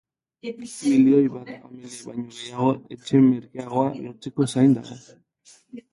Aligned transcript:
Milioi 0.91 1.27
bat 1.33 1.51
familia 1.65 2.01
baino 2.07 2.25
gehiago 2.37 2.71
etxe 2.97 3.21
merkeagoa 3.27 3.87
lortzeko 4.07 4.49
zain 4.55 4.77
dago. 4.79 4.99